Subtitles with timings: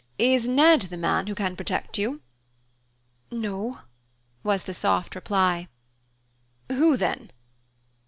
[0.17, 2.21] Is Ned the man who can protect you?"
[3.29, 3.81] "No"
[4.41, 5.67] was the soft reply.
[6.71, 7.29] "Who then?"